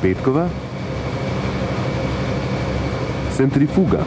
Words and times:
Petkova, 0.00 0.48
centrifuga. 3.36 4.04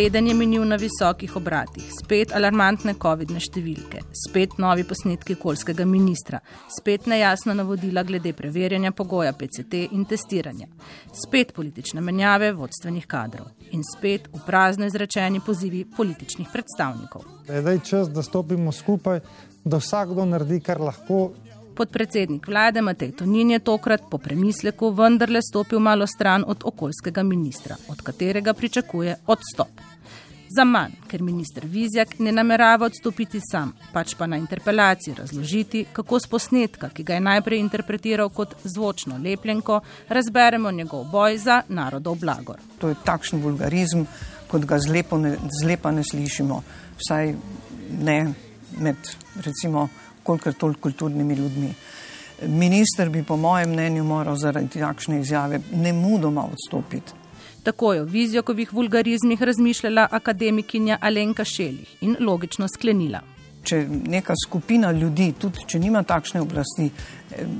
Teden 0.00 0.26
je 0.26 0.34
minil 0.34 0.62
na 0.64 0.76
visokih 0.80 1.34
obratih, 1.36 1.84
spet 1.92 2.30
alarmantne 2.32 2.94
COVID-ne 2.96 3.36
številke, 3.44 3.98
spet 4.16 4.54
novi 4.56 4.86
posnetki 4.88 5.34
kolskega 5.36 5.84
ministra, 5.84 6.38
spet 6.72 7.04
nejasna 7.12 7.52
navodila 7.58 8.00
glede 8.08 8.32
preverjanja 8.38 8.94
pogoja 8.96 9.34
PCT 9.36 9.82
in 9.92 10.06
testiranja, 10.08 10.70
spet 11.12 11.52
politične 11.52 12.00
menjave 12.00 12.48
vodstvenih 12.56 13.04
kadrov 13.04 13.50
in 13.76 13.84
spet 13.84 14.30
v 14.32 14.40
prazno 14.46 14.88
izrečeni 14.88 15.44
pozivi 15.44 15.84
političnih 15.84 16.48
predstavnikov. 16.48 17.28
Zdaj 17.50 17.76
je 17.76 17.84
čas, 17.90 18.08
da 18.08 18.24
stopimo 18.24 18.72
skupaj, 18.72 19.20
da 19.68 19.82
vsakdo 19.84 20.24
naredi, 20.32 20.62
kar 20.64 20.80
lahko. 20.80 21.26
Podpredsednik 21.76 22.48
vlade 22.48 22.80
Matej 22.80 23.12
Tonin 23.20 23.52
je 23.52 23.60
tokrat 23.68 24.08
po 24.08 24.16
premisleku 24.18 24.94
vendarle 24.96 25.44
stopil 25.44 25.84
malo 25.84 26.08
stran 26.08 26.48
od 26.48 26.64
okoljskega 26.72 27.22
ministra, 27.22 27.76
od 27.92 28.00
katerega 28.00 28.56
pričakuje 28.56 29.20
odstop. 29.28 29.89
Za 30.50 30.64
manj, 30.64 30.96
ker 31.06 31.22
minister 31.22 31.62
Vizjak 31.66 32.16
ne 32.18 32.32
namerava 32.32 32.88
odstopiti 32.90 33.38
sam, 33.40 33.70
pač 33.92 34.16
pa 34.18 34.26
na 34.26 34.34
interpelaciji 34.36 35.14
razložiti, 35.14 35.84
kako 35.92 36.18
z 36.18 36.26
posnetka, 36.32 36.88
ki 36.90 37.04
ga 37.06 37.14
je 37.14 37.22
najprej 37.22 37.60
interpretiral 37.62 38.32
kot 38.34 38.56
zvočno 38.64 39.20
lepljenko, 39.22 39.78
razberemo 40.08 40.70
njegov 40.70 41.04
boj 41.12 41.38
za 41.38 41.60
narodov 41.68 42.18
blagor. 42.18 42.58
To 42.82 42.90
je 42.90 42.98
takšen 43.04 43.42
vulgarizem, 43.44 44.02
kot 44.50 44.66
ga 44.66 44.80
zlepo 44.82 45.20
ne, 45.22 45.36
zlepa 45.62 45.94
ne 45.94 46.02
slišimo, 46.10 46.62
vsaj 46.98 47.34
ne 48.02 48.18
med 48.82 49.14
recimo 49.46 49.86
kolikor 50.26 50.58
toliko 50.58 50.88
kulturnimi 50.90 51.34
ljudmi. 51.34 51.74
Minister 52.48 53.08
bi 53.08 53.22
po 53.22 53.36
mojem 53.36 53.70
mnenju 53.70 54.04
moral 54.04 54.36
zaradi 54.36 54.80
takšne 54.80 55.20
izjave 55.20 55.60
ne 55.72 55.92
mudoma 55.92 56.48
odstopiti. 56.50 57.19
Tako 57.62 57.92
je 57.92 58.02
o 58.02 58.04
Vizjakovih 58.04 58.72
vulgarizmih 58.72 59.42
razmišljala 59.42 60.08
akademikinja 60.10 60.98
Alenka 61.00 61.44
Šelih 61.44 61.96
in 62.00 62.16
logično 62.20 62.66
sklenila. 62.68 63.20
Če 63.62 63.84
neka 63.88 64.34
skupina 64.46 64.92
ljudi, 64.92 65.32
tudi 65.38 65.66
če 65.68 65.78
nima 65.78 66.02
takšne 66.02 66.40
oblasti, 66.40 66.88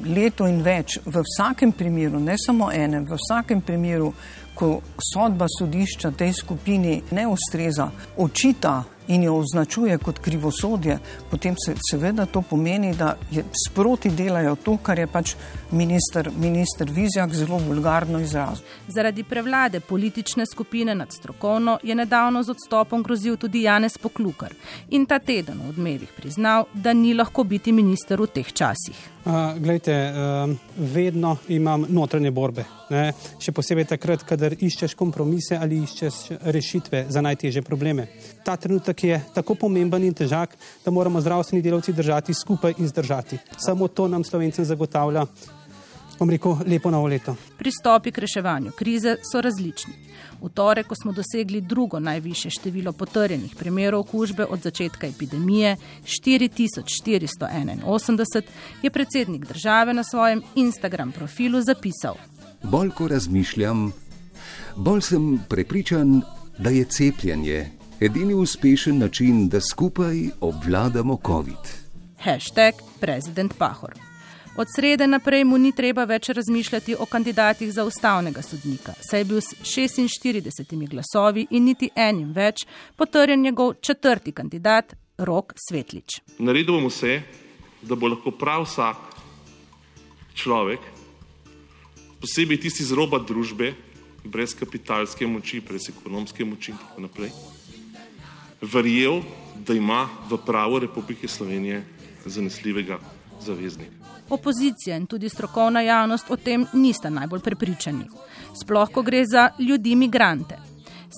leto 0.06 0.46
in 0.48 0.62
več, 0.64 0.96
v 1.04 1.20
vsakem 1.26 1.72
primeru, 1.76 2.20
ne 2.20 2.38
samo 2.40 2.70
enem, 2.72 3.04
v 3.04 3.18
vsakem 3.20 3.60
primeru, 3.60 4.12
ko 4.54 4.80
sodba 5.12 5.46
sodišča 5.58 6.10
tej 6.16 6.32
skupini 6.32 7.02
ne 7.16 7.26
ustreza, 7.28 7.90
očita 8.16 8.82
in 9.10 9.22
jo 9.22 9.36
označuje 9.36 9.98
kot 9.98 10.18
krivosodje, 10.18 10.98
potem 11.30 11.54
se 11.66 11.74
seveda 11.90 12.26
to 12.26 12.42
pomeni, 12.42 12.94
da 12.94 13.16
je 13.30 13.44
sproti 13.66 14.10
delajo 14.10 14.56
to, 14.56 14.76
kar 14.76 14.98
je 14.98 15.06
pač 15.06 15.34
minister, 15.70 16.30
minister 16.38 16.90
Vizjak 16.90 17.34
zelo 17.34 17.58
vulgarno 17.58 18.20
izrazil. 18.20 18.64
Zaradi 18.88 19.24
prevlade 19.24 19.80
politične 19.80 20.46
skupine 20.46 20.94
nad 20.94 21.12
strokovno 21.12 21.78
je 21.82 21.94
nedavno 21.94 22.42
z 22.42 22.50
odstopom 22.50 23.02
grozil 23.02 23.36
tudi 23.36 23.62
Janez 23.62 23.98
Poklukar 23.98 24.54
in 24.88 25.06
ta 25.06 25.18
teden 25.18 25.60
v 25.64 25.68
odmevih 25.68 26.12
priznal, 26.16 26.64
da 26.74 26.92
ni 26.92 27.14
lahko 27.14 27.44
biti 27.44 27.72
minister 27.72 28.20
v 28.20 28.26
teh 28.26 28.52
časih. 28.52 29.10
Uh, 29.20 29.58
glejte, 29.58 29.92
uh, 29.92 30.56
vedno 30.76 31.36
imam 31.48 31.84
notranje 31.88 32.30
borbe. 32.30 32.64
Ne? 32.88 33.10
Še 33.36 33.52
posebej 33.52 33.84
takrat, 33.90 34.22
kadar 34.24 34.54
iščeš 34.56 34.94
kompromise 34.96 35.58
ali 35.60 35.82
iščeš 35.84 36.20
rešitve 36.56 37.02
za 37.12 37.20
najtežje 37.20 37.60
probleme. 37.62 38.06
Ta 38.44 38.56
trenutek 38.56 39.04
je 39.04 39.20
tako 39.34 39.58
pomemben 39.60 40.06
in 40.08 40.16
težak, 40.16 40.56
da 40.80 40.90
moramo 40.90 41.20
zdravstveni 41.20 41.60
delavci 41.60 41.92
držati 41.92 42.34
skupaj 42.34 42.78
in 42.80 42.88
zdržati. 42.88 43.36
Samo 43.60 43.88
to 43.92 44.08
nam 44.08 44.24
slovencem 44.24 44.64
zagotavlja, 44.64 45.26
bom 46.20 46.30
rekel, 46.30 46.56
lepo 46.66 46.90
novo 46.90 47.08
leto. 47.08 47.36
Pristopi 47.58 48.12
k 48.12 48.18
reševanju 48.18 48.70
krize 48.76 49.16
so 49.32 49.40
različni. 49.40 49.94
V 50.40 50.48
torek, 50.48 50.86
ko 50.86 50.94
smo 50.94 51.12
dosegli 51.12 51.60
drugo 51.60 52.00
najviše 52.00 52.50
število 52.50 52.92
potrjenih 52.92 53.56
primerov 53.56 54.00
okužbe 54.00 54.44
od 54.44 54.62
začetka 54.62 55.06
epidemije, 55.06 55.76
4481, 56.04 58.42
je 58.82 58.90
predsednik 58.90 59.46
države 59.46 59.94
na 59.94 60.04
svojem 60.04 60.42
Instagram 60.54 61.12
profilu 61.12 61.60
zapisal: 61.60 62.14
Bolj 62.62 62.90
ko 62.90 63.08
razmišljam, 63.08 63.92
bolj 64.76 65.00
sem 65.00 65.40
prepričan, 65.48 66.22
da 66.58 66.70
je 66.70 66.84
cepljenje 66.84 67.70
edini 68.00 68.34
uspešen 68.34 68.98
način, 68.98 69.48
da 69.48 69.60
skupaj 69.60 70.16
obvladamo 70.40 71.18
COVID. 71.26 71.56
Hashtag 72.18 72.74
President 73.00 73.54
Pahor. 73.58 74.09
Od 74.56 74.66
srede 74.76 75.06
naprej 75.06 75.44
mu 75.44 75.58
ni 75.58 75.70
treba 75.72 76.04
več 76.04 76.28
razmišljati 76.28 76.96
o 76.98 77.06
kandidatih 77.06 77.72
za 77.72 77.84
ustavnega 77.84 78.42
sodnika, 78.42 78.92
saj 79.00 79.20
je 79.20 79.24
bil 79.24 79.38
s 79.40 79.54
46 79.62 80.88
glasovi 80.90 81.46
in 81.50 81.64
niti 81.64 81.90
enim 81.94 82.32
več 82.34 82.66
potrjen 82.96 83.42
njegov 83.42 83.74
četrti 83.80 84.32
kandidat, 84.32 84.94
Rok 85.18 85.52
Svetlič. 85.68 86.20
Naredil 86.38 86.74
bom 86.74 86.88
vse, 86.88 87.20
da 87.82 87.94
bo 87.94 88.08
lahko 88.08 88.32
prav 88.32 88.64
vsak 88.64 88.96
človek, 90.34 90.80
posebej 92.20 92.60
tisti 92.64 92.84
z 92.88 92.96
roba 92.96 93.20
družbe, 93.20 93.74
brez 94.24 94.56
kapitalske 94.56 95.28
moči, 95.28 95.60
brez 95.60 95.90
ekonomske 95.92 96.44
moči 96.44 96.72
in 96.72 96.80
tako 96.80 97.06
naprej, 97.06 97.30
verjel, 98.60 99.22
da 99.60 99.76
ima 99.76 100.06
v 100.28 100.40
pravo 100.46 100.80
Republike 100.80 101.28
Slovenije 101.28 101.84
zanesljivega 102.24 102.98
zaveznika. 103.44 103.99
Opozicija 104.30 104.96
in 104.96 105.06
tudi 105.06 105.28
strokovna 105.28 105.80
javnost 105.80 106.30
o 106.30 106.36
tem 106.36 106.66
nista 106.72 107.10
najbolj 107.10 107.40
prepričani. 107.40 108.04
Sploh, 108.62 108.90
ko 108.90 109.02
gre 109.02 109.24
za 109.26 109.48
ljudi 109.58 109.92
imigrante. 109.92 110.58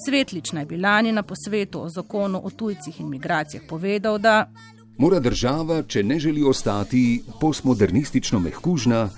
Svetlič 0.07 0.53
naj 0.53 0.65
bi 0.65 0.77
lani 0.77 1.13
na 1.13 1.23
posvetu 1.23 1.83
o 1.83 1.89
zakonu 1.89 2.41
o 2.45 2.51
tujcih 2.51 3.01
in 3.01 3.09
migracijah 3.09 3.63
povedal, 3.69 4.19
da 4.19 4.47
mora 4.99 5.21
država, 5.21 5.83
če 5.83 6.03
ne 6.03 6.19
želi 6.19 6.45
ostati 6.45 7.23
postmodernistično 7.41 8.41
mehkužna, 8.41 9.09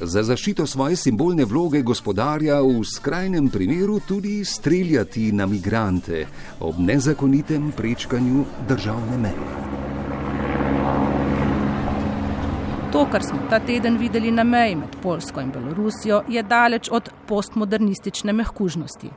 za 0.00 0.22
zaščito 0.22 0.66
svoje 0.66 0.96
simbolne 0.96 1.44
vloge 1.44 1.82
gospodarja 1.82 2.60
v 2.64 2.84
skrajnem 2.84 3.48
primeru 3.52 4.00
tudi 4.08 4.44
streljati 4.44 5.32
na 5.32 5.46
migrante 5.46 6.26
ob 6.60 6.78
nezakonitem 6.78 7.72
prečkanju 7.76 8.44
državne 8.68 9.18
meje. 9.18 9.99
To, 12.92 13.06
kar 13.12 13.22
smo 13.22 13.38
ta 13.50 13.60
teden 13.60 13.98
videli 13.98 14.30
na 14.30 14.44
meji 14.44 14.76
med 14.76 14.96
Polsko 15.02 15.40
in 15.40 15.50
Belorusijo, 15.50 16.22
je 16.28 16.42
daleč 16.42 16.88
od 16.90 17.10
postmodernistične 17.28 18.32
mehkužnosti. 18.32 19.10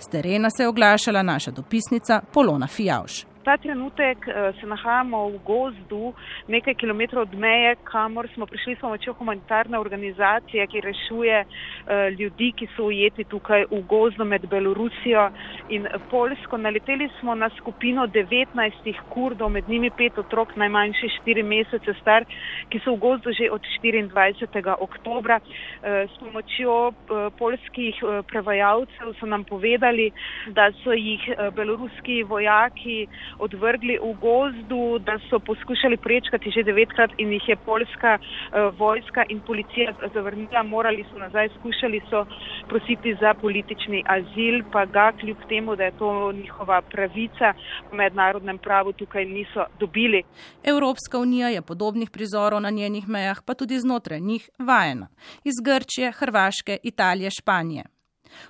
Z 0.00 0.10
terena 0.10 0.50
se 0.50 0.62
je 0.62 0.68
oglašala 0.68 1.22
naša 1.22 1.50
dopisnica 1.50 2.20
Polona 2.32 2.66
Fijavš. 2.66 3.24
Ta 3.44 3.56
trenutek 3.56 4.28
eh, 4.28 4.52
se 4.60 4.66
nahajamo 4.66 5.28
v 5.28 5.38
gozdu, 5.44 6.14
nekaj 6.48 6.74
kilometrov 6.80 7.26
od 7.28 7.34
meje, 7.36 7.74
kamor 7.84 8.28
smo 8.32 8.46
prišli 8.48 8.76
s 8.76 8.80
pomočjo 8.80 9.12
humanitarne 9.18 9.78
organizacije, 9.78 10.66
ki 10.66 10.80
rešuje 10.80 11.36
eh, 11.44 12.10
ljudi, 12.18 12.52
ki 12.56 12.68
so 12.76 12.88
ujeti 12.88 13.24
tukaj 13.28 13.66
v 13.70 13.82
gozdu 13.88 14.24
med 14.24 14.46
Belorusijo 14.48 15.26
in 15.68 15.84
Polsko. 16.10 16.56
Naleteli 16.56 17.10
smo 17.20 17.34
na 17.34 17.50
skupino 17.58 18.06
19 18.06 19.02
kurdov, 19.12 19.52
med 19.52 19.68
njimi 19.68 19.90
pet 19.90 20.18
otrok, 20.18 20.56
najmanjši 20.56 21.12
štiri 21.18 21.42
mesece 21.44 21.94
star, 22.00 22.24
ki 22.72 22.80
so 22.80 22.96
v 22.96 23.02
gozdu 23.04 23.32
že 23.36 23.50
od 23.52 23.60
24. 23.84 24.76
oktobra. 24.80 25.40
Eh, 25.40 26.08
s 26.08 26.16
pomočjo 26.16 26.94
polskih 27.38 28.00
prevajalcev 28.32 29.12
so 29.20 29.26
nam 29.26 29.44
povedali, 29.44 30.10
da 30.48 30.70
so 30.80 30.92
jih 30.96 31.20
beloruski 31.52 32.22
vojaki 32.22 33.06
odvrgli 33.38 33.98
v 34.02 34.12
gozdu, 34.20 34.98
da 34.98 35.18
so 35.30 35.38
poskušali 35.38 35.96
prečkati 35.96 36.50
že 36.50 36.62
devetkrat 36.62 37.10
in 37.18 37.32
jih 37.32 37.48
je 37.48 37.56
polska 37.56 38.18
uh, 38.18 38.78
vojska 38.78 39.24
in 39.28 39.40
policija 39.40 39.92
zavrnila, 40.14 40.62
morali 40.62 41.04
so 41.12 41.18
nazaj, 41.18 41.48
skušali 41.58 42.00
so 42.10 42.26
prositi 42.68 43.16
za 43.20 43.34
politični 43.34 44.04
azil, 44.06 44.62
pa 44.72 44.84
ga 44.86 45.12
kljub 45.20 45.36
temu, 45.48 45.76
da 45.76 45.84
je 45.84 45.98
to 45.98 46.32
njihova 46.32 46.82
pravica 46.82 47.54
v 47.90 47.96
mednarodnem 47.96 48.58
pravu, 48.58 48.92
tukaj 48.92 49.24
niso 49.24 49.64
dobili. 49.80 50.22
Evropska 50.64 51.18
unija 51.18 51.48
je 51.48 51.62
podobnih 51.62 52.10
prizorov 52.10 52.60
na 52.60 52.70
njenih 52.70 53.08
mejah, 53.08 53.42
pa 53.46 53.54
tudi 53.54 53.78
znotraj 53.78 54.20
njih, 54.20 54.50
vajena. 54.58 55.08
Iz 55.44 55.54
Grčije, 55.64 56.12
Hrvaške, 56.12 56.78
Italije, 56.82 57.30
Španije. 57.30 57.84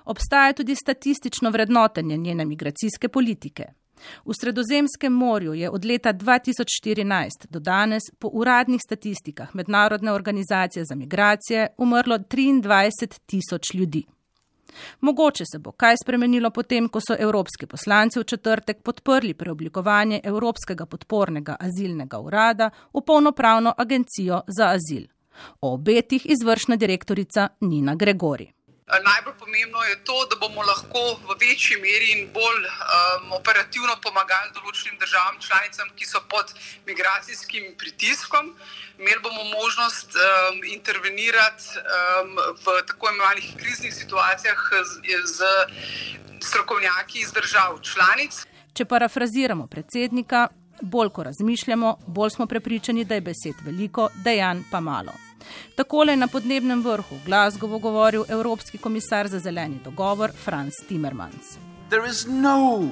Obstaja 0.05 0.53
tudi 0.53 0.75
statistično 0.75 1.49
vrednotenje 1.49 2.17
njene 2.17 2.45
migracijske 2.45 3.09
politike. 3.09 3.63
V 4.25 4.33
Sredozemskem 4.41 5.13
morju 5.13 5.53
je 5.53 5.69
od 5.69 5.85
leta 5.85 6.13
2014 6.13 7.29
do 7.49 7.59
danes 7.59 8.03
po 8.19 8.29
uradnih 8.33 8.81
statistikah 8.81 9.55
Mednarodne 9.55 10.11
organizacije 10.11 10.85
za 10.85 10.95
migracije 10.95 11.67
umrlo 11.77 12.17
23 12.17 13.19
tisoč 13.25 13.73
ljudi. 13.73 14.03
Mogoče 15.01 15.43
se 15.51 15.59
bo 15.59 15.71
kaj 15.71 15.95
spremenilo 16.03 16.49
potem, 16.49 16.89
ko 16.89 16.99
so 16.99 17.15
evropski 17.19 17.65
poslanci 17.65 18.19
v 18.19 18.23
četrtek 18.23 18.81
podprli 18.81 19.33
preoblikovanje 19.33 20.19
Evropskega 20.23 20.85
podpornega 20.85 21.55
azilnega 21.59 22.19
urada 22.19 22.69
v 22.93 23.01
polnopravno 23.01 23.73
agencijo 23.77 24.41
za 24.47 24.67
azil. 24.67 25.07
O 25.61 25.73
obetih 25.73 26.25
izvršna 26.25 26.75
direktorica 26.75 27.47
Nina 27.61 27.95
Gregori. 27.95 28.54
Najbolj 28.85 29.33
pomembno 29.39 29.83
je 29.83 30.03
to, 30.03 30.27
da 30.29 30.35
bomo 30.39 30.61
lahko 30.61 31.01
v 31.27 31.35
večji 31.41 31.75
meri 31.81 32.09
in 32.15 32.27
bolj 32.33 32.61
um, 32.69 33.31
operativno 33.33 33.95
pomagali 34.01 34.53
določenim 34.53 34.99
državam 35.01 35.39
članicam, 35.41 35.89
ki 35.97 36.05
so 36.05 36.21
pod 36.29 36.53
migracijskim 36.85 37.73
pritiskom. 37.81 38.53
Imeli 38.99 39.23
bomo 39.25 39.43
možnost 39.55 40.13
um, 40.13 40.61
intervenirati 40.69 41.81
um, 41.81 42.37
v 42.61 42.77
tako 42.85 43.09
imenovanih 43.09 43.55
kriznih 43.57 43.93
situacijah 43.93 44.61
z, 44.93 45.17
z 45.33 45.49
strokovnjaki 46.45 47.25
iz 47.25 47.33
držav 47.33 47.81
članic. 47.81 48.43
Če 48.77 48.85
parafraziramo 48.85 49.65
predsednika, 49.67 50.47
bolj 50.81 51.09
ko 51.09 51.31
razmišljamo, 51.33 51.97
bolj 52.05 52.37
smo 52.37 52.45
prepričani, 52.45 53.05
da 53.05 53.17
je 53.17 53.29
besed 53.33 53.65
veliko, 53.65 54.11
dejanj 54.21 54.67
pa 54.69 54.79
malo. 54.79 55.17
Takole 55.75 56.13
je 56.13 56.17
na 56.17 56.27
podnebnem 56.27 56.81
vrhu 56.81 57.15
v 57.15 57.25
Glasgowu 57.25 57.79
govoril 57.79 58.25
Evropski 58.29 58.77
komisar 58.77 59.27
za 59.27 59.39
zeleni 59.39 59.79
dogovor 59.83 60.31
Franz 60.31 60.73
Timmermans. 60.87 61.57
No 61.91 62.91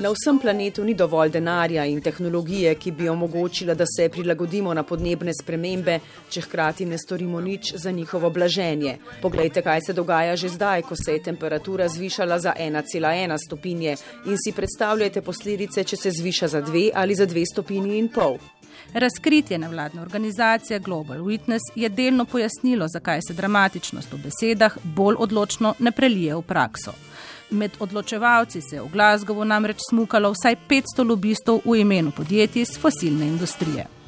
na 0.00 0.10
vsem 0.10 0.38
planetu 0.38 0.84
ni 0.84 0.94
dovolj 0.94 1.30
denarja 1.30 1.84
in 1.84 2.00
tehnologije, 2.00 2.74
ki 2.74 2.92
bi 2.92 3.08
omogočila, 3.08 3.74
da 3.74 3.84
se 3.86 4.08
prilagodimo 4.08 4.74
na 4.74 4.82
podnebne 4.82 5.32
spremembe, 5.34 5.98
če 6.30 6.40
hkrati 6.46 6.86
ne 6.86 6.98
storimo 6.98 7.40
nič 7.40 7.74
za 7.74 7.90
njihovo 7.90 8.30
blaženje. 8.30 8.96
Poglejte, 9.22 9.62
kaj 9.62 9.80
se 9.86 9.92
dogaja 9.92 10.36
že 10.36 10.48
zdaj, 10.48 10.82
ko 10.82 10.96
se 10.96 11.12
je 11.12 11.22
temperatura 11.22 11.88
zvišala 11.88 12.38
za 12.38 12.54
1,1 12.58 13.36
stopinje 13.46 13.96
in 14.26 14.38
si 14.38 14.52
predstavljajte 14.56 15.22
posledice, 15.22 15.84
če 15.84 15.96
se 15.96 16.10
zviša 16.10 16.48
za 16.48 16.62
2 16.62 16.90
ali 16.94 17.14
za 17.14 17.26
2 17.26 17.44
stopinji 17.52 17.98
in 17.98 18.08
pol. 18.08 18.38
Razkritje 18.94 19.58
nevladne 19.58 20.02
organizacije 20.02 20.78
Global 20.78 21.18
Witness 21.18 21.60
je 21.74 21.88
delno 21.88 22.24
pojasnilo, 22.24 22.88
zakaj 22.88 23.20
se 23.28 23.34
dramatičnost 23.34 24.12
v 24.12 24.18
besedah 24.24 24.76
bolj 24.84 25.16
odločno 25.18 25.74
ne 25.78 25.92
prelije 25.92 26.36
v 26.36 26.42
prakso. 26.42 26.92
Med 27.50 27.70
odločevalci 27.78 28.60
se 28.60 28.76
je 28.76 28.82
v 28.82 28.88
Glasgowu 28.92 29.44
namreč 29.44 29.78
smukalo 29.90 30.30
vsaj 30.30 30.56
500 30.68 31.08
lobistov 31.08 31.60
v 31.64 31.80
imenu 31.80 32.10
podjetij 32.10 32.62
iz 32.62 32.78
fosilne 32.78 33.26
industrije. 33.26 33.99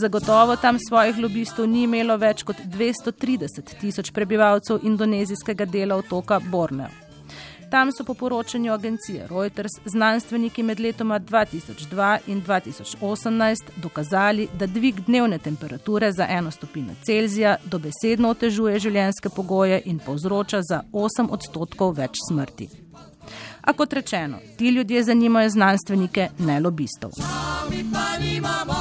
Zagotovo 0.00 0.56
tam 0.56 0.78
svojih 0.88 1.18
lobistov 1.18 1.66
ni 1.68 1.82
imelo 1.82 2.14
več 2.16 2.40
kot 2.48 2.56
230 2.72 3.74
tisoč 3.80 4.08
prebivalcev 4.16 4.78
indonezijskega 4.88 5.66
dela 5.68 5.98
otoka 6.00 6.38
Borneo. 6.40 6.88
Tam 7.70 7.92
so 7.92 8.04
po 8.04 8.14
poročanju 8.14 8.72
agencije 8.72 9.26
Reuters 9.28 9.76
znanstveniki 9.84 10.62
med 10.62 10.80
letoma 10.80 11.20
2002 11.20 12.18
in 12.26 12.40
2018 12.42 13.76
dokazali, 13.76 14.48
da 14.58 14.66
dvig 14.66 15.00
dnevne 15.00 15.38
temperature 15.38 16.12
za 16.12 16.26
eno 16.30 16.50
stopinjo 16.50 16.94
Celzija 17.04 17.56
dobesedno 17.64 18.30
otežuje 18.30 18.78
življenjske 18.78 19.28
pogoje 19.36 19.82
in 19.84 19.98
povzroča 19.98 20.62
za 20.62 20.82
8 20.92 21.28
odstotkov 21.30 21.92
več 22.00 22.24
smrti. 22.28 22.70
A 23.60 23.72
kot 23.72 23.92
rečeno, 23.92 24.38
ti 24.56 24.68
ljudje 24.68 25.04
zanimajo 25.04 25.50
znanstvenike, 25.50 26.28
ne 26.38 26.60
lobistov. 26.60 27.10
Sami 27.20 27.84
pa 27.92 28.16
nimamo 28.24 28.79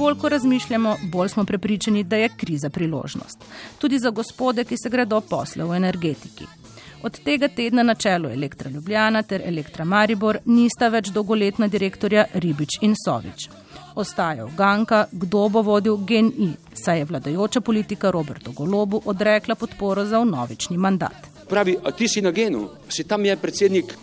Bolj 0.00 0.18
ko 0.18 0.28
razmišljamo, 0.28 0.96
bolj 1.12 1.28
smo 1.28 1.44
prepričani, 1.44 2.04
da 2.04 2.16
je 2.16 2.28
kriza 2.36 2.70
priložnost. 2.70 3.44
Tudi 3.78 3.98
za 3.98 4.10
gospode, 4.10 4.64
ki 4.64 4.76
se 4.82 4.88
gredo 4.88 5.20
posle 5.20 5.64
v 5.64 5.76
energetiki. 5.76 6.44
Od 7.02 7.20
tega 7.24 7.48
tedna 7.48 7.82
na 7.82 7.94
čelu 7.94 8.28
Elektra 8.28 8.70
Ljubljana 8.70 9.22
ter 9.22 9.42
Elektra 9.44 9.84
Maribor 9.84 10.38
nista 10.44 10.88
več 10.88 11.08
dolgoletna 11.08 11.68
direktorja 11.68 12.24
Ribič 12.34 12.78
in 12.80 12.94
Sovič 13.04 13.48
ostaja 13.94 14.46
uganka, 14.46 15.06
kdo 15.12 15.48
bo 15.48 15.62
vodil 15.62 15.96
GNI, 15.96 16.52
saj 16.74 16.98
je 16.98 17.04
vladajoča 17.04 17.60
politika 17.60 18.10
Roberto 18.10 18.52
Golobu 18.52 19.02
odrekla 19.04 19.54
podporo 19.54 20.04
za 20.04 20.24
novični 20.24 20.78
mandat. 20.78 21.28
Pravi, 21.48 21.76
ti 21.98 22.08
si 22.08 22.22
na 22.22 22.30
genu, 22.30 22.68
si 22.88 23.04
tam 23.04 23.24
je 23.24 23.36
predsednik 23.36 23.94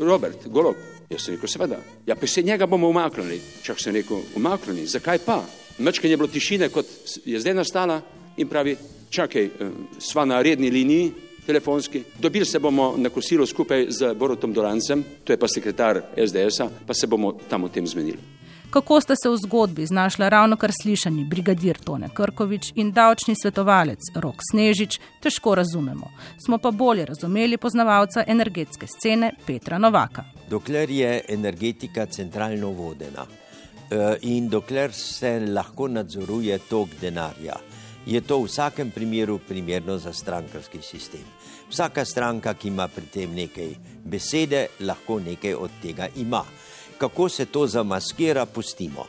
Robert 0.00 0.46
Golob. 0.46 0.95
Jaz 1.10 1.22
sem 1.22 1.36
rekel, 1.36 1.48
seveda, 1.48 1.78
ja, 2.06 2.16
pa 2.16 2.26
se 2.26 2.42
njega 2.42 2.66
bomo 2.66 2.88
umaknili. 2.88 3.40
Čak 3.62 3.80
sem 3.80 3.94
rekel, 3.94 4.22
umaknili, 4.36 4.86
zakaj 4.86 5.18
pa? 5.26 5.42
Mečkaj 5.78 6.10
je 6.10 6.16
bilo 6.16 6.28
tišine, 6.28 6.68
kot 6.68 6.86
je 7.24 7.40
zdaj 7.40 7.54
nastala 7.54 8.00
in 8.36 8.48
pravi, 8.48 8.76
čakaj, 9.10 9.44
eh, 9.44 9.70
sva 9.98 10.24
na 10.24 10.42
redni 10.42 10.70
liniji, 10.70 11.12
telefonski, 11.46 12.02
dobili 12.18 12.44
se 12.44 12.58
bomo 12.58 12.94
na 12.96 13.10
kosilo 13.10 13.46
skupaj 13.46 13.86
z 13.88 14.14
Borotom 14.14 14.52
Dolancem, 14.52 15.04
to 15.24 15.32
je 15.32 15.38
pa 15.38 15.48
sekretar 15.48 16.02
SDS-a, 16.16 16.70
pa 16.86 16.94
se 16.94 17.06
bomo 17.06 17.32
tam 17.48 17.64
o 17.64 17.68
tem 17.68 17.86
zmenili 17.86 18.35
kako 18.70 19.00
sta 19.00 19.14
se 19.16 19.28
v 19.28 19.36
zgodbi 19.36 19.86
znašla 19.86 20.28
ravno 20.28 20.56
kar 20.56 20.72
slišani 20.82 21.24
brigadir 21.24 21.78
Tone 21.78 22.08
Krkovič 22.14 22.72
in 22.74 22.92
davčni 22.92 23.34
svetovalec 23.42 24.00
Rok 24.14 24.42
Snežič, 24.50 25.00
težko 25.22 25.54
razumemo. 25.54 26.10
Smo 26.44 26.58
pa 26.58 26.70
bolje 26.70 27.04
razumeli 27.04 27.56
poznavalca 27.56 28.24
energetske 28.26 28.86
scene 28.86 29.32
Petra 29.46 29.78
Novaka. 29.78 30.24
Dokler 30.50 30.90
je 30.90 31.24
energetika 31.28 32.06
centralno 32.06 32.70
vodena 32.70 33.26
eh, 33.26 34.16
in 34.22 34.48
dokler 34.48 34.92
se 34.92 35.40
lahko 35.40 35.88
nadzoruje 35.88 36.58
tok 36.58 36.88
denarja, 37.00 37.56
je 38.06 38.20
to 38.20 38.38
v 38.38 38.46
vsakem 38.46 38.90
primeru 38.90 39.38
primerno 39.38 39.98
za 39.98 40.12
strankarski 40.12 40.78
sistem. 40.82 41.24
Vsaka 41.70 42.04
stranka, 42.04 42.54
ki 42.54 42.68
ima 42.68 42.88
pri 42.88 43.06
tem 43.10 43.34
nekaj 43.34 43.74
besede, 44.04 44.66
lahko 44.80 45.18
nekaj 45.18 45.54
od 45.54 45.70
tega 45.82 46.06
ima 46.16 46.44
kako 46.98 47.28
se 47.28 47.46
to 47.46 47.66
zamaskira, 47.66 48.46
pustimo. 48.46 49.06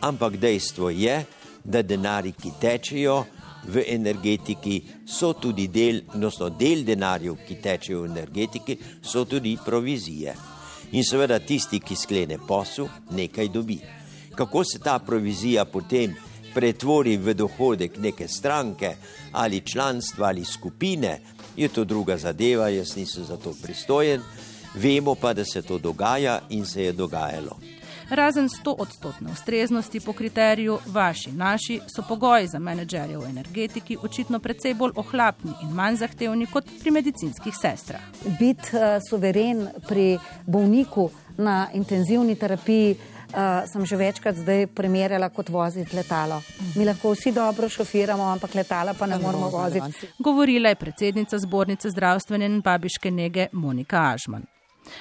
Ampak 0.00 0.36
dejstvo 0.36 0.90
je, 0.90 1.24
da 1.64 1.82
denari, 1.82 2.32
ki 2.32 2.52
tečejo 2.60 3.24
v 3.68 3.82
energetiki, 3.86 4.82
so 5.06 5.32
tudi 5.32 5.68
del, 5.68 6.02
odnosno 6.14 6.48
del 6.48 6.84
denarjev, 6.84 7.36
ki 7.46 7.58
tečejo 7.62 8.02
v 8.02 8.10
energetiki, 8.10 8.78
so 9.02 9.24
tudi 9.24 9.56
provizije. 9.64 10.34
In 10.92 11.04
seveda 11.04 11.38
tisti, 11.38 11.80
ki 11.80 11.96
sklene 11.96 12.38
posel, 12.38 12.88
nekaj 13.10 13.48
dobi. 13.52 13.78
Kako 14.34 14.64
se 14.64 14.78
ta 14.78 14.98
provizija 14.98 15.64
potem 15.64 16.14
pretvori 16.54 17.16
v 17.16 17.34
dohodek 17.34 17.98
neke 17.98 18.28
stranke 18.28 18.94
ali 19.32 19.60
članstva 19.60 20.28
ali 20.28 20.44
skupine, 20.44 21.20
je 21.56 21.68
to 21.68 21.84
druga 21.84 22.16
zadeva, 22.16 22.68
jaz 22.68 22.96
nisem 22.96 23.24
za 23.24 23.36
to 23.36 23.54
pristojen. 23.62 24.22
Vemo 24.78 25.14
pa, 25.14 25.34
da 25.34 25.44
se 25.44 25.62
to 25.62 25.78
dogaja 25.78 26.40
in 26.50 26.66
se 26.66 26.82
je 26.82 26.92
dogajalo. 26.92 27.58
Razen 28.10 28.48
100 28.48 28.74
odstotne 28.78 29.32
ustreznosti 29.32 30.00
po 30.00 30.12
kriteriju 30.12 30.78
vaši, 30.86 31.32
naši, 31.32 31.80
so 31.96 32.02
pogoji 32.08 32.46
za 32.46 32.58
menedžerje 32.58 33.18
v 33.18 33.28
energetiki 33.28 33.96
očitno 34.02 34.38
precej 34.38 34.74
bolj 34.74 34.92
ohlapni 34.96 35.52
in 35.62 35.74
manj 35.74 35.96
zahtevni 35.96 36.46
kot 36.46 36.64
pri 36.80 36.90
medicinskih 36.90 37.54
sestrah. 37.60 38.00
Biti 38.38 38.70
uh, 38.72 39.02
suveren 39.10 39.68
pri 39.88 40.18
bolniku 40.46 41.10
na 41.36 41.68
intenzivni 41.74 42.36
terapiji. 42.36 42.96
Uh, 43.28 43.68
sem 43.68 43.84
že 43.86 43.96
večkrat 43.96 44.36
zdaj 44.36 44.66
primerjala 44.66 45.28
kot 45.28 45.48
voziti 45.48 45.96
letalo. 45.96 46.40
Mi 46.76 46.84
lahko 46.84 47.12
vsi 47.12 47.32
dobro 47.32 47.68
šofiramo, 47.68 48.24
ampak 48.24 48.54
letala 48.54 48.94
pa 48.94 49.06
ne 49.06 49.18
moramo 49.18 49.50
voziti. 49.50 50.08
Govorila 50.18 50.68
je 50.68 50.74
predsednica 50.74 51.38
zbornice 51.38 51.90
zdravstvene 51.90 52.46
in 52.46 52.60
babiške 52.60 53.10
nege 53.10 53.46
Monika 53.52 54.12
Ažman 54.14 54.57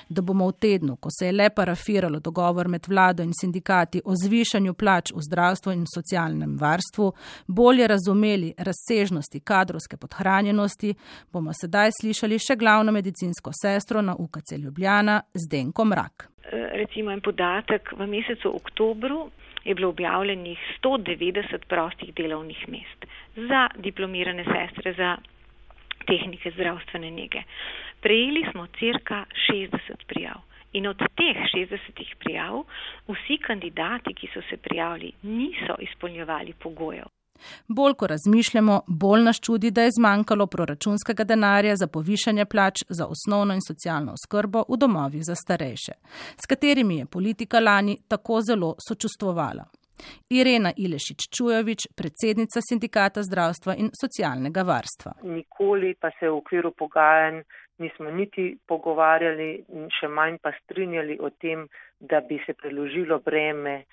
da 0.10 0.22
bomo 0.22 0.48
v 0.48 0.58
tednu, 0.60 0.96
ko 0.96 1.10
se 1.12 1.26
je 1.26 1.32
le 1.32 1.50
parafiralo 1.50 2.20
dogovor 2.20 2.68
med 2.68 2.88
vlado 2.88 3.24
in 3.24 3.34
sindikati 3.34 4.02
o 4.06 4.16
zvišanju 4.16 4.74
plač 4.74 5.12
v 5.12 5.22
zdravstvu 5.22 5.72
in 5.72 5.86
socialnem 5.96 6.58
varstvu, 6.58 7.12
bolje 7.48 7.88
razumeli 7.88 8.54
razsežnosti 8.58 9.40
kadrovske 9.40 9.98
podhranjenosti, 9.98 10.94
bomo 11.34 11.54
sedaj 11.54 11.92
slišali 12.02 12.40
še 12.40 12.56
glavno 12.56 12.92
medicinsko 12.92 13.52
sestro 13.62 14.02
na 14.02 14.16
UKC 14.16 14.58
Ljubljana, 14.58 15.22
Zdenko 15.34 15.86
Mrak. 15.86 16.30
Recimo 16.52 17.12
en 17.12 17.22
podatek, 17.22 17.92
v 17.98 18.08
mesecu 18.08 18.54
oktobru 18.56 19.30
je 19.68 19.76
bilo 19.76 19.90
objavljenih 19.90 20.60
190 20.84 21.66
prostih 21.68 22.14
delovnih 22.16 22.70
mest 22.70 23.06
za 23.36 23.68
diplomirane 23.84 24.44
sestre, 24.44 24.94
za 24.94 25.18
tehnike 26.08 26.52
zdravstvene 26.52 27.12
nege. 27.12 27.42
Prejeli 28.02 28.46
smo 28.52 28.68
cirka 28.80 29.26
60 29.52 30.06
prijav. 30.08 30.40
In 30.74 30.88
od 30.88 30.98
teh 30.98 31.38
60 31.54 32.16
prijav 32.20 32.64
vsi 33.08 33.38
kandidati, 33.48 34.14
ki 34.14 34.28
so 34.34 34.42
se 34.50 34.58
prijavili, 34.58 35.12
niso 35.22 35.76
izpolnjevali 35.80 36.54
pogojev. 36.54 37.08
Bolj 37.68 37.94
ko 37.94 38.08
razmišljamo, 38.08 38.82
bolj 38.88 39.22
nas 39.22 39.40
čudi, 39.40 39.72
da 39.72 39.82
je 39.82 39.92
zmanjkalo 40.00 40.48
proračunskega 40.48 41.24
denarja 41.24 41.76
za 41.76 41.88
povišanje 41.88 42.46
plač 42.46 42.84
za 42.90 43.06
osnovno 43.06 43.54
in 43.54 43.62
socialno 43.62 44.14
oskrbo 44.14 44.64
v 44.70 44.78
domovih 44.78 45.24
za 45.24 45.36
starejše, 45.36 45.92
s 46.44 46.46
katerimi 46.46 46.98
je 46.98 47.06
politika 47.06 47.60
lani 47.60 47.98
tako 48.08 48.42
zelo 48.42 48.76
sočustvovala. 48.88 49.66
Irena 50.30 50.72
Ilešič 50.78 51.30
Čujovič, 51.34 51.88
predsednica 51.98 52.62
sindikata 52.62 53.24
zdravstva 53.24 53.78
in 53.78 53.92
socialnega 53.94 54.64
varstva. 54.64 55.18
Nikoli 55.24 55.96
pa 56.00 56.12
se 56.20 56.30
v 56.30 56.38
okviru 56.38 56.72
pogajanj 56.78 57.42
nismo 57.78 58.12
niti 58.12 58.58
pogovarjali, 58.68 59.50
še 60.00 60.10
manj 60.10 60.40
pa 60.42 60.54
strinjali 60.64 61.20
o 61.22 61.30
tem, 61.30 61.68
da 62.00 62.22
bi 62.22 62.40
se 62.46 62.54
preložilo 62.54 63.20
breme 63.26 63.84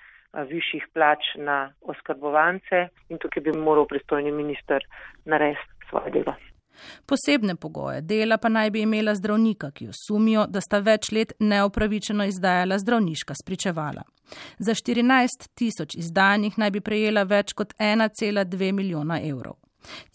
višjih 0.49 0.89
plač 0.93 1.35
na 1.37 1.69
oskrbovance 1.81 2.87
in 3.09 3.21
tukaj 3.21 3.45
bi 3.45 3.55
moral 3.57 3.87
pristojni 3.87 4.31
minister 4.31 4.83
narediti 5.25 5.89
svoje 5.89 6.11
delo. 6.17 6.35
Posebne 7.05 7.55
pogoje 7.55 8.01
dela 8.01 8.37
pa 8.37 8.49
naj 8.49 8.69
bi 8.69 8.81
imela 8.81 9.15
zdravnika, 9.15 9.71
ki 9.71 9.85
jo 9.85 9.91
sumijo, 10.07 10.45
da 10.47 10.61
sta 10.61 10.79
več 10.79 11.11
let 11.11 11.33
neopravičeno 11.39 12.25
izdajala 12.25 12.79
zdravniška 12.79 13.33
spričevala. 13.43 14.03
Za 14.59 14.73
14 14.73 15.49
tisoč 15.53 15.95
izdanih 15.95 16.57
naj 16.57 16.71
bi 16.71 16.81
prejela 16.81 17.23
več 17.23 17.53
kot 17.53 17.73
1,2 17.79 18.71
milijona 18.71 19.21
evrov. 19.21 19.55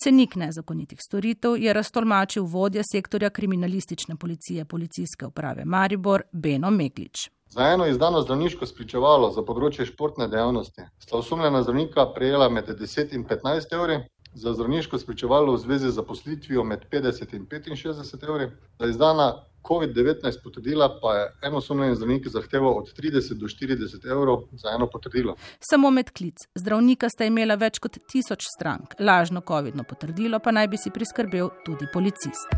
Cenik 0.02 0.34
nezakonitih 0.36 0.98
storitev 1.00 1.56
je 1.56 1.72
raztolmačil 1.72 2.44
vodja 2.44 2.82
sektorja 2.82 3.30
kriminalistične 3.30 4.16
policije 4.16 4.64
policijske 4.64 5.26
uprave 5.26 5.64
Maribor 5.64 6.22
Beno 6.32 6.70
Meglič. 6.70 7.30
Za 7.50 7.66
eno 7.66 7.86
izdano 7.86 8.22
zdravniško 8.22 8.66
spričevalo 8.66 9.30
za 9.34 9.42
področje 9.42 9.86
športne 9.86 10.28
dejavnosti 10.30 10.84
sta 11.02 11.16
osumljena 11.18 11.62
zdravnika 11.62 12.04
prejela 12.14 12.48
med 12.48 12.68
10 12.78 13.14
in 13.14 13.24
15 13.26 13.74
evri, 13.74 13.96
za 14.34 14.52
zdravniško 14.54 14.98
spričevalo 14.98 15.52
v 15.52 15.58
zvezi 15.58 15.90
z 15.90 15.94
zaposlitvijo 15.94 16.64
med 16.64 16.84
50 16.90 17.34
in 17.36 17.46
65 17.46 18.28
evri, 18.28 18.50
za 18.78 18.86
izdana 18.86 19.44
COVID-19 19.62 20.42
potrdila 20.44 20.98
pa 21.02 21.14
je 21.14 21.32
eno 21.42 21.56
osumljeni 21.56 21.96
zdravnik 21.96 22.28
zahteval 22.28 22.78
od 22.78 22.92
30 22.98 23.34
do 23.34 23.46
40 23.46 24.10
evrov 24.10 24.42
za 24.52 24.68
eno 24.74 24.86
potrdilo. 24.86 25.36
Samo 25.60 25.90
med 25.90 26.10
klic 26.10 26.36
zdravnika 26.54 27.08
sta 27.08 27.24
imela 27.24 27.54
več 27.54 27.78
kot 27.78 27.98
tisoč 28.12 28.46
strank, 28.56 28.94
lažno 29.00 29.42
COVID-no 29.48 29.84
potrdilo 29.84 30.38
pa 30.38 30.50
naj 30.50 30.68
bi 30.68 30.76
si 30.76 30.90
priskrbel 30.90 31.50
tudi 31.64 31.86
policist. 31.92 32.48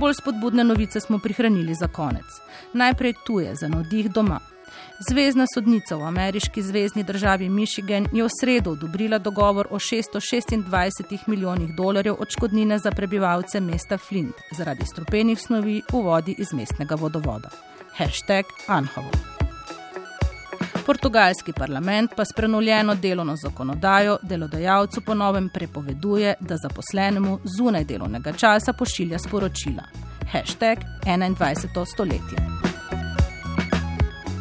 Bolj 0.00 0.14
spodbudne 0.14 0.64
novice 0.64 1.00
smo 1.00 1.18
prihranili 1.18 1.74
za 1.74 1.88
konec. 1.88 2.24
Najprej 2.72 3.14
tuje 3.26 3.54
za 3.54 3.68
navdih 3.68 4.10
doma. 4.12 4.40
Zvezdna 5.08 5.46
sodnica 5.54 5.96
v 5.96 6.02
ameriški 6.02 6.62
zvezdni 6.62 7.02
državi 7.02 7.48
Michigan 7.48 8.06
je 8.12 8.24
v 8.24 8.28
sredo 8.40 8.70
odobrila 8.70 9.18
dogovor 9.18 9.66
o 9.70 9.78
626 9.78 11.26
milijonih 11.26 11.74
dolarjev 11.76 12.16
odškodnine 12.18 12.78
za 12.78 12.90
prebivalce 12.90 13.60
mesta 13.60 13.98
Flint 13.98 14.34
zaradi 14.56 14.86
strupenih 14.86 15.40
snovi 15.40 15.82
v 15.92 16.02
vodi 16.02 16.34
iz 16.38 16.52
mestnega 16.52 16.94
vodovoda. 16.94 17.50
Hashtag 17.96 18.44
Anhovo. 18.66 19.10
Portugalski 20.86 21.52
parlament 21.52 22.10
pa 22.16 22.24
s 22.24 22.32
prenovljeno 22.36 22.94
delovno 22.94 23.36
zakonodajo 23.36 24.18
delodajalcu 24.22 25.00
ponovem 25.00 25.48
prepoveduje, 25.48 26.34
da 26.40 26.56
zaposlenemu 26.56 27.38
zunaj 27.58 27.84
delovnega 27.84 28.32
časa 28.32 28.72
pošilja 28.72 29.18
sporočila. 29.18 29.82
Hashtag 30.32 30.78
21. 31.06 31.84
stoletje 31.92 32.69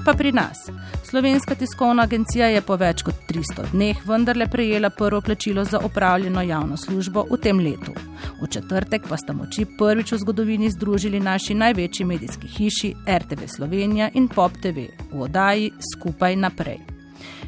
pa 0.06 0.14
pri 0.14 0.32
nas. 0.32 0.70
Slovenska 1.10 1.56
tiskovna 1.56 2.04
agencija 2.04 2.48
je 2.48 2.62
po 2.62 2.76
več 2.76 3.02
kot 3.04 3.16
300 3.30 3.72
dneh 3.72 4.04
vendarle 4.08 4.48
prejela 4.48 4.90
prvo 4.90 5.22
plačilo 5.22 5.66
za 5.66 5.80
opravljeno 5.80 6.42
javno 6.42 6.78
službo 6.78 7.26
v 7.32 7.38
tem 7.38 7.60
letu. 7.60 7.96
V 8.42 8.48
četrtek 8.48 9.08
pa 9.10 9.18
sta 9.18 9.34
moči 9.34 9.66
prvič 9.78 10.12
v 10.12 10.22
zgodovini 10.26 10.70
združili 10.70 11.20
naši 11.20 11.54
največji 11.54 12.06
medijski 12.06 12.48
hiši 12.48 12.94
RTV 13.08 13.50
Slovenija 13.56 14.10
in 14.14 14.28
Pop 14.28 14.52
TV 14.62 14.88
v 15.12 15.22
oddaji 15.22 15.72
Skupaj 15.94 16.36
naprej. 16.36 16.99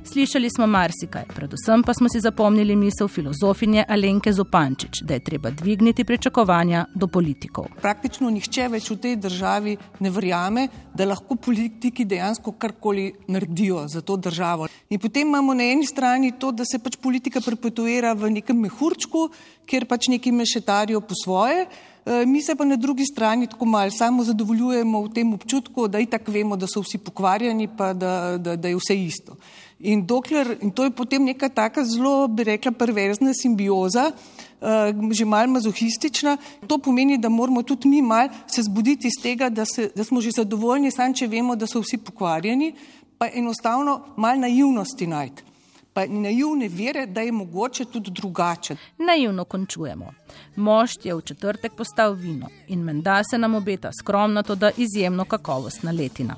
Slišali 0.04 0.50
smo 0.50 0.66
marsikaj, 0.68 1.24
predvsem 1.36 1.84
pa 1.86 1.94
smo 1.94 2.10
si 2.10 2.20
zapomnili 2.20 2.76
misel 2.76 3.08
filozofinje 3.08 3.86
Alenke 3.88 4.34
Zopančič, 4.34 5.04
da 5.06 5.14
je 5.14 5.24
treba 5.24 5.50
dvigniti 5.50 6.04
pričakovanja 6.04 6.86
do 6.96 7.08
politikov. 7.08 7.68
Praktično 7.82 8.30
nihče 8.34 8.66
več 8.74 8.90
v 8.90 8.98
tej 8.98 9.16
državi 9.22 9.76
ne 10.00 10.10
verjame, 10.10 10.68
da 10.98 11.06
lahko 11.06 11.38
politiki 11.38 12.06
dejansko 12.06 12.56
karkoli 12.58 13.12
naredijo 13.28 13.86
za 13.88 14.02
to 14.02 14.18
državo. 14.18 14.68
In 14.90 15.00
potem 15.00 15.28
imamo 15.28 15.54
na 15.54 15.70
eni 15.70 15.86
strani 15.86 16.34
to, 16.40 16.52
da 16.52 16.66
se 16.66 16.82
pač 16.82 16.98
politika 16.98 17.42
perpetuira 17.42 18.16
v 18.18 18.34
nekem 18.42 18.58
mehurčku, 18.58 19.30
kjer 19.70 19.86
pač 19.86 20.10
neki 20.10 20.34
mešetarijo 20.34 21.06
po 21.06 21.14
svoje. 21.24 21.68
E, 22.06 22.26
mi 22.26 22.42
se 22.42 22.56
pa 22.56 22.66
na 22.66 22.76
drugi 22.76 23.06
strani 23.06 23.48
tako 23.48 23.66
malo 23.66 23.92
samo 23.92 24.24
zadovoljujemo 24.24 25.02
v 25.06 25.14
tem 25.14 25.34
občutku, 25.34 25.88
da 25.88 26.00
itak 26.02 26.28
vemo, 26.28 26.58
da 26.58 26.68
so 26.68 26.82
vsi 26.82 26.98
pokvarjeni, 26.98 27.70
pa 27.78 27.94
da, 27.94 28.38
da, 28.38 28.56
da 28.56 28.68
je 28.68 28.80
vse 28.82 28.98
isto. 28.98 29.38
In, 29.84 30.06
dokler, 30.06 30.58
in 30.62 30.72
to 30.72 30.84
je 30.84 30.92
potem 30.92 31.24
neka 31.26 31.50
taka 31.50 31.84
zelo, 31.86 32.28
bi 32.28 32.44
rekla, 32.44 32.72
perverzna 32.72 33.34
simbioza, 33.34 34.12
uh, 34.12 35.12
že 35.12 35.26
mal 35.26 35.48
mazohistična. 35.50 36.38
To 36.68 36.78
pomeni, 36.78 37.18
da 37.18 37.30
moramo 37.30 37.64
tudi 37.64 37.90
mi 37.90 38.02
mal 38.02 38.30
se 38.48 38.62
zbuditi 38.62 39.08
iz 39.08 39.18
tega, 39.24 39.50
da, 39.50 39.66
se, 39.66 39.90
da 39.96 40.04
smo 40.04 40.22
že 40.22 40.32
zadovoljni, 40.38 40.92
sam 40.92 41.14
če 41.14 41.28
vemo, 41.28 41.56
da 41.56 41.68
so 41.68 41.82
vsi 41.82 41.98
pokvarjeni, 41.98 42.76
pa 43.18 43.30
enostavno 43.34 44.14
mal 44.18 44.38
naivnosti 44.40 45.08
najti. 45.08 45.44
Pa 45.94 46.06
naivne 46.08 46.70
vere, 46.70 47.06
da 47.06 47.22
je 47.22 47.32
mogoče 47.32 47.86
tudi 47.86 48.12
drugače. 48.12 48.76
Naivno 48.98 49.44
končujemo. 49.44 50.14
Mošt 50.56 51.06
je 51.06 51.16
v 51.16 51.22
četrtek 51.22 51.74
postal 51.76 52.14
vino 52.14 52.48
in 52.68 52.80
menda 52.80 53.24
se 53.24 53.38
nam 53.38 53.56
obeta 53.56 53.92
skromna, 53.92 54.44
to 54.44 54.56
da 54.56 54.72
izjemno 54.78 55.26
kakovostna 55.26 55.92
letina 55.92 56.38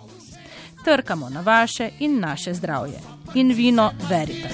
trkamo 0.83 1.29
na 1.29 1.41
vaše 1.41 1.89
in 1.99 2.19
naše 2.19 2.53
zdravje. 2.53 2.99
In 3.33 3.53
vino 3.53 3.91
veritas. 4.09 4.51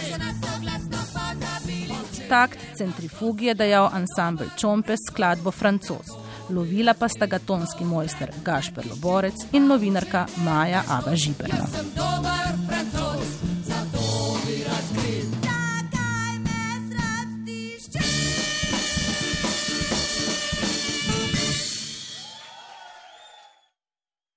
Takt 2.29 2.59
centrifugi 2.77 3.45
je 3.45 3.53
dejal 3.53 3.89
ansambl 3.93 4.43
Čompe 4.57 4.95
skladbo 4.97 5.51
Francoz. 5.51 6.07
Lovila 6.49 6.93
pa 6.93 7.09
sta 7.09 7.25
ga 7.25 7.39
tonski 7.39 7.85
mojster 7.85 8.31
Gašper 8.45 8.85
Loborec 8.89 9.35
in 9.51 9.67
novinarka 9.67 10.25
Maja 10.37 10.83
Ava 10.87 11.15
Žiberna. 11.15 11.65